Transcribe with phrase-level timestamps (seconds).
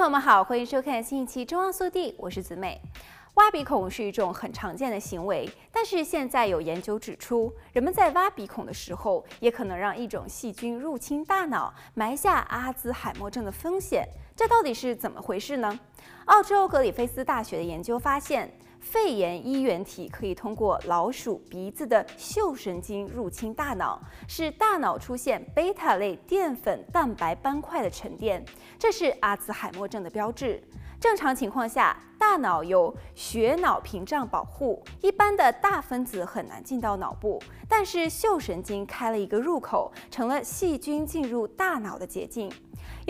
[0.00, 2.80] 朋友们好，欢迎收看新一期《中央速递》，我是子美。
[3.34, 14.08] 挖鼻孔是一种很常见的行为，但是现在有研究指出，人们在挖鼻孔的时候，也可能让一种细菌入侵大脑，埋下阿兹海默症的风险。
[14.34, 15.78] 这到底是怎么回事呢？
[16.24, 18.50] 澳洲格里菲斯大学的研究发现，
[18.80, 28.44] 肺炎衣原体可以通过老鼠鼻子的嗅神经入侵大脑，使大脑出现贝塔类淀粉蛋白斑块的沉淀，
[28.78, 30.62] 这是阿兹海默症的标志。
[30.98, 37.40] 正常情况下，大脑有血脑屏障保护，一般的大分子很难进到脑部。
[37.68, 42.52] 但是嗅神经开了一个入口，成了细菌进入大脑的捷径。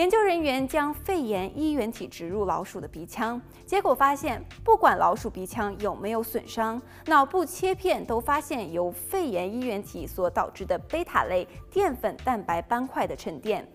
[0.00, 13.70] 研究人员将肺炎衣原体植入老鼠的鼻腔，结果发现，不管老鼠鼻腔有没有损伤，脑部切片都发现由肺炎衣原体所导致的贝塔类淀粉蛋白斑块的沉淀。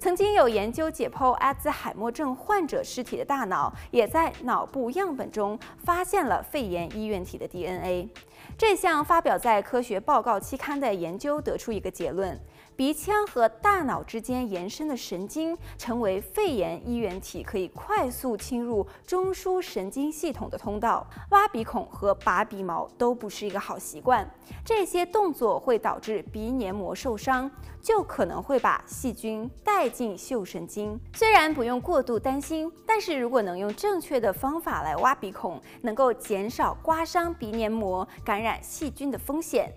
[0.00, 8.08] 曾经有研究解剖阿兹海默症患者尸体的大脑，也在脑部样本中发现了肺炎衣原体的 DNA。
[8.56, 12.36] 这项发表在科学报告期刊的研究得出一个结论。
[12.78, 21.04] 鼻腔和大脑之间延伸的神经成为肺炎衣原体可以快速侵入中枢神经系统的通道。
[21.30, 24.24] 挖鼻孔和拔鼻毛都不是一个好习惯，
[24.64, 27.50] 这些动作会导致鼻黏膜受伤，
[27.82, 30.96] 就可能会把细菌带进嗅神经。
[31.14, 39.68] 虽然不用过度担心，但是如果能用正确的方法来挖鼻孔，能够减少刮伤鼻黏膜、感染细菌的风险。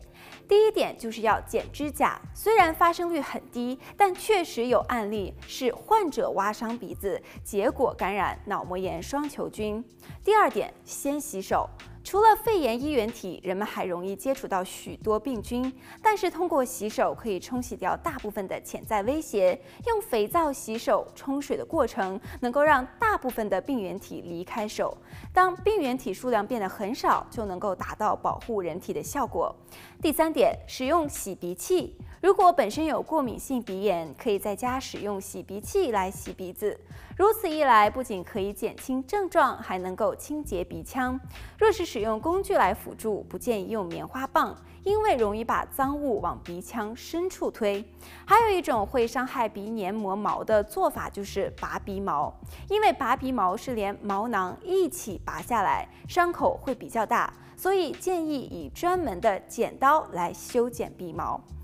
[0.48, 9.84] 第一点就是要剪指甲，虽然发生率很低，但确实有案例是患者挖伤鼻子，结果感染脑膜炎双球菌。
[10.24, 11.70] 第二点，先洗手。
[12.04, 15.72] 除了肺炎衣原体，人们还容易接触到许多病菌，
[16.02, 19.60] 但是通过洗手可以冲洗掉大部分的潜在威胁。
[19.86, 24.98] 用肥皂洗手冲水的过程，能够让大部分的病原体离开手。
[25.32, 29.56] 当病原体数量变得很少，就能够达到保护人体的效果。
[30.02, 31.96] 第三点，使用洗鼻器。
[32.22, 36.80] 如果本身有过敏性鼻炎，可以在家使用洗鼻器来洗鼻子。
[37.18, 41.20] 如此一来，不仅可以减轻症状，还能够清洁鼻腔。
[41.58, 47.84] 若是使用工具来辅助，不建议用棉花棒，因为容易把脏物往鼻腔深处推。
[48.24, 52.32] 还有一种会伤害鼻黏膜毛的做法，就是拔鼻毛。
[52.70, 61.42] 因为拔鼻毛是连毛囊一起拔下来，伤口会比较大，所以建议以专门的剪刀来修剪鼻毛。